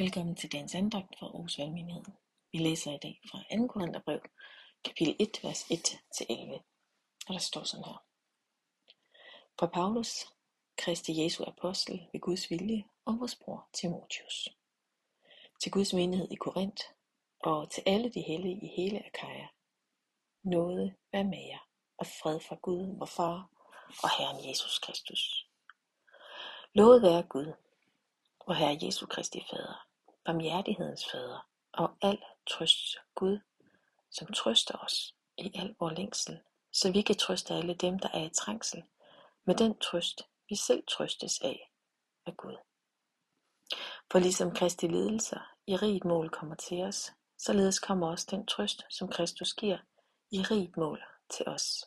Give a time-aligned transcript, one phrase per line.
[0.00, 2.04] Velkommen til dagens andagt fra Aarhus Valgmenighed.
[2.52, 3.66] Vi læser i dag fra 2.
[3.66, 4.20] Korintherbrev,
[4.84, 6.62] kapitel 1, vers 1-11.
[7.26, 8.04] Og der står sådan her.
[9.58, 10.26] Fra Paulus,
[10.76, 14.48] Kristi Jesu apostel ved Guds vilje og vores bror Timotius.
[15.62, 16.84] Til Guds menighed i Korinth
[17.40, 19.48] og til alle de hellige i hele Akaja.
[20.42, 21.66] Nåde vær med jer
[21.98, 23.50] og fred fra Gud, vor far
[24.02, 25.46] og Herren Jesus Kristus.
[26.74, 27.52] Lovet være Gud,
[28.40, 29.89] og Herre Jesu Kristi Fader,
[30.30, 32.18] barmhjertighedens Fader og al
[32.50, 33.38] trøst Gud,
[34.10, 36.40] som trøster os i al vores længsel,
[36.72, 38.82] så vi kan trøste alle dem, der er i trængsel,
[39.44, 41.70] med den trøst, vi selv trøstes af
[42.26, 42.56] af Gud.
[44.12, 48.84] For ligesom Kristi lidelser i rigt mål kommer til os, således kommer også den trøst,
[48.90, 49.78] som Kristus giver,
[50.30, 51.84] i rigt mål til os.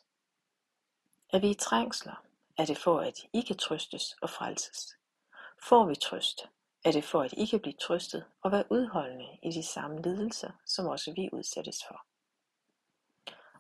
[1.34, 2.26] Er vi i trængsler,
[2.58, 4.98] er det for, at I kan trøstes og frelses.
[5.70, 6.48] Får vi trøst,
[6.86, 10.52] er det for, at I kan blive trøstet og være udholdende i de samme lidelser,
[10.66, 12.06] som også vi udsættes for.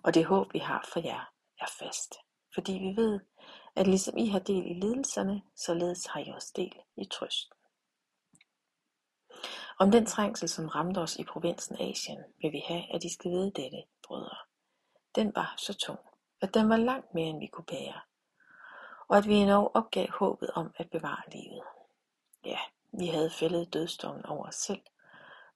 [0.03, 2.15] Og det håb, vi har for jer, er fast,
[2.53, 3.19] fordi vi ved,
[3.75, 7.57] at ligesom I har del i lidelserne, således har I også del i trøsten.
[9.79, 13.31] Om den trængsel, som ramte os i provinsen Asien, vil vi have, at I skal
[13.31, 14.37] vide dette, brødre.
[15.15, 15.99] Den var så tung,
[16.41, 18.01] at den var langt mere, end vi kunne bære,
[19.07, 21.61] og at vi endnu opgav håbet om at bevare livet.
[22.45, 22.59] Ja,
[22.99, 24.81] vi havde fældet dødsdommen over os selv,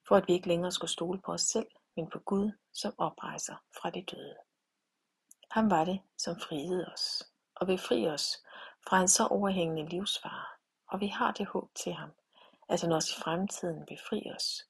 [0.08, 3.56] for at vi ikke længere skulle stole på os selv, men på Gud, som oprejser
[3.80, 4.36] fra de døde.
[5.50, 8.36] Han var det, som friede os, og vil fri os
[8.88, 10.46] fra en så overhængende livsfare,
[10.88, 12.10] og vi har det håb til ham,
[12.68, 14.64] at han også i fremtiden vil fri os,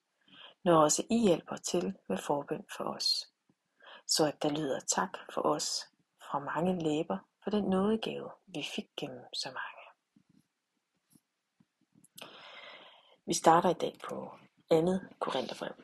[0.64, 3.28] når også I hjælper til med forbøn for os,
[4.06, 5.84] så at der lyder tak for os
[6.30, 9.77] fra mange læber for den nådegave, vi fik gennem så mange.
[13.28, 14.30] Vi starter i dag på
[14.70, 15.74] andet Korintherbrev.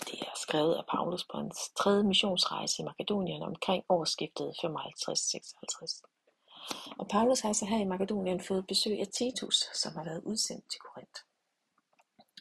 [0.00, 6.02] Det er skrevet af Paulus på hans tredje missionsrejse i Makedonien omkring årsskiftet 55-56.
[6.98, 10.70] Og Paulus har altså her i Makedonien fået besøg af Titus, som har været udsendt
[10.70, 11.20] til Korinth.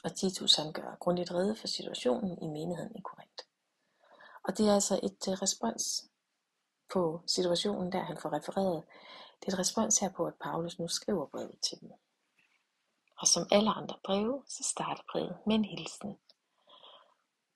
[0.03, 3.43] Og Titus han gør grundigt rede for situationen i menigheden i Korinth.
[4.43, 6.05] Og det er altså et øh, respons
[6.93, 8.83] på situationen, der han får refereret.
[9.39, 11.91] Det er et respons her på, at Paulus nu skriver brevet til dem.
[13.19, 16.17] Og som alle andre breve, så starter brevet med en hilsen.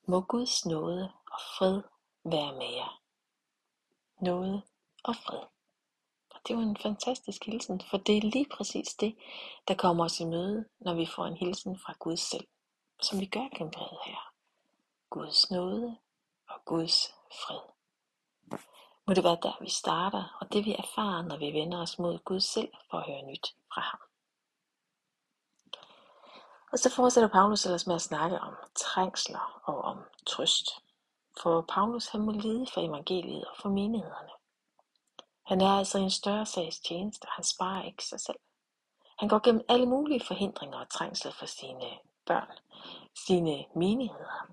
[0.06, 1.81] Må Guds nåde og fred
[2.24, 3.01] være med jer.
[4.19, 4.62] Nåde
[5.03, 5.40] og fred.
[6.29, 9.18] Og det var en fantastisk hilsen, for det er lige præcis det,
[9.68, 12.47] der kommer os i møde, når vi får en hilsen fra Gud selv,
[13.02, 14.34] som vi gør gennem brevet her.
[15.09, 15.97] Guds nåde
[16.50, 17.59] og Guds fred.
[19.07, 22.19] Må det være der, vi starter, og det vi erfarer, når vi vender os mod
[22.19, 24.00] Gud selv for at høre nyt fra ham.
[26.73, 30.69] Og så fortsætter Paulus ellers med at snakke om trængsler og om trøst.
[31.41, 34.29] For Paulus han må lide for evangeliet og for menighederne.
[35.45, 38.39] Han er altså i en større sags tjeneste, han sparer ikke sig selv.
[39.19, 42.57] Han går gennem alle mulige forhindringer og trængsler for sine børn,
[43.28, 44.47] sine menigheder,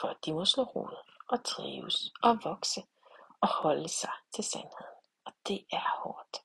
[0.00, 0.96] for at de må slå rod
[1.28, 2.82] og trives og vokse
[3.40, 4.94] og holde sig til sandheden.
[5.24, 6.36] Og det er hårdt.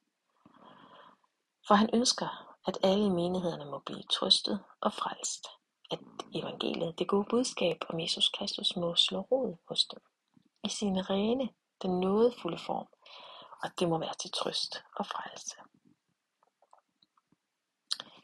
[1.67, 5.47] For han ønsker at alle i menighederne må blive trøstet og frelst,
[5.91, 5.99] at
[6.35, 9.99] evangeliet, det gode budskab om Jesus Kristus, må slå rod hos dem
[10.63, 11.49] i sin rene,
[11.81, 12.87] den nådefulde form,
[13.63, 15.55] og det må være til trøst og frelse.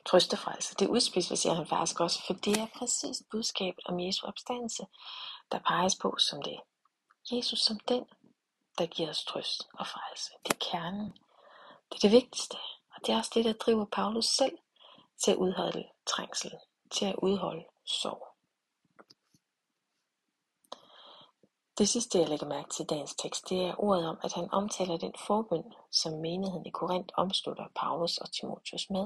[0.05, 4.27] Trøst og frelse, det udspecificerer han faktisk også, for det er præcis budskabet om Jesu
[4.27, 4.85] opstandelse,
[5.51, 6.59] der peges på som det.
[7.31, 8.05] Jesus som den,
[8.77, 10.31] der giver os trøst og frelse.
[10.45, 11.11] Det er kernen.
[11.89, 12.57] Det er det vigtigste.
[13.05, 14.57] Det er også det, der driver Paulus selv
[15.23, 16.51] til at udholde trængsel,
[16.91, 18.27] til at udholde sorg.
[21.77, 24.51] Det sidste, jeg lægger mærke til i dagens tekst, det er ordet om, at han
[24.51, 29.01] omtaler den forbøn, som menigheden i Korinth omslutter Paulus og Timotius med.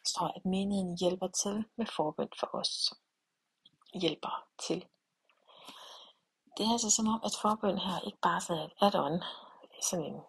[0.00, 2.94] Der står, at menigheden hjælper til med forbøn for os.
[3.94, 4.86] Hjælper til.
[6.56, 9.24] Det er altså som om, at forbøn her ikke bare er et add-on,
[9.82, 10.20] sådan en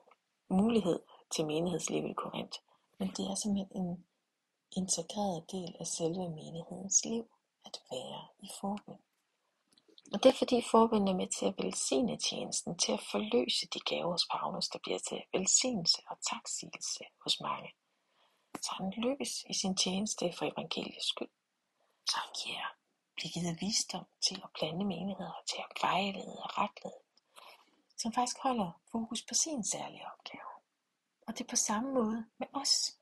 [0.50, 1.00] mulighed
[1.36, 2.60] til menighedslivet i Korinth,
[2.98, 4.06] men det er simpelthen en
[4.72, 7.26] integreret del af selve menighedens liv
[7.66, 9.00] at være i forbøn.
[10.14, 13.80] Og det er fordi forbøn er med til at velsigne tjenesten, til at forløse de
[13.80, 17.70] gaver hos Paulus, der bliver til velsignelse og taksigelse hos mange.
[18.62, 21.34] Så han lykkes i sin tjeneste for evangeliets skyld.
[22.10, 22.68] Så han giver,
[23.16, 27.00] bliver givet visdom til at blande menigheder, til at vejlede og retlede,
[27.98, 30.43] som faktisk holder fokus på sin særlige opgave.
[31.28, 32.98] Og det er på samme måde med os.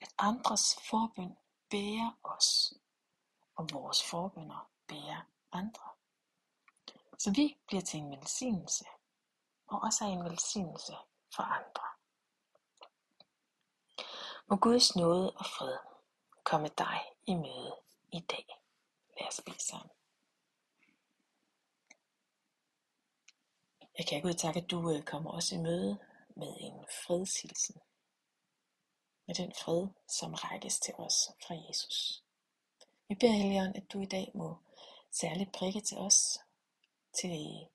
[0.00, 1.36] At andres forbøn
[1.70, 2.74] bærer os.
[3.56, 5.20] og vores forbønder bærer
[5.52, 5.88] andre.
[7.18, 8.84] Så vi bliver til en velsignelse,
[9.66, 10.92] og også er en velsignelse
[11.34, 11.84] for andre.
[14.46, 15.78] Må Guds nåde og fred
[16.44, 17.76] komme dig i møde
[18.12, 18.46] i dag.
[19.20, 19.90] Lad os bede sammen.
[23.98, 25.98] Jeg kan ikke takke, at du øh, kommer også i møde
[26.36, 27.80] med en fredshilsen.
[29.26, 32.24] Med den fred, som rækkes til os fra Jesus.
[33.08, 34.56] Vi beder Helligånd, at du i dag må
[35.10, 36.38] særligt prikke til os
[37.20, 37.68] til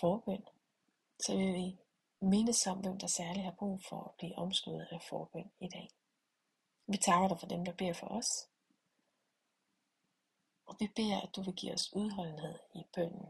[0.00, 0.44] forbøn,
[1.20, 1.78] så vil vi
[2.20, 5.88] mindes om, hvem der særligt har brug for at blive omsluttet af forbøn i dag.
[6.86, 8.48] Vi takker dig for dem, der beder for os.
[10.66, 13.27] Og vi beder, at du vil give os udholdenhed i bønden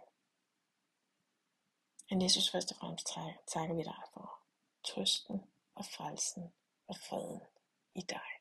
[2.10, 3.06] men Jesus først og fremmest
[3.52, 4.40] takker vi dig for
[4.88, 5.42] trøsten
[5.74, 6.52] og frelsen
[6.88, 7.40] og freden
[7.94, 8.37] i dig.